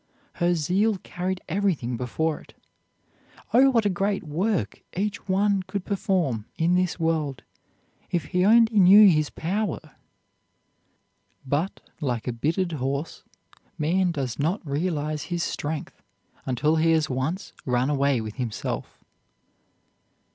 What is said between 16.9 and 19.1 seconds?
has once run away with himself.